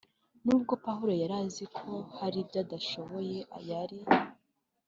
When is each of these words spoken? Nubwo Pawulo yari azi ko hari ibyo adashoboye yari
Nubwo 0.45 0.73
Pawulo 0.85 1.13
yari 1.21 1.35
azi 1.43 1.65
ko 1.77 1.89
hari 2.17 2.37
ibyo 2.43 2.57
adashoboye 2.63 3.37
yari 3.69 3.99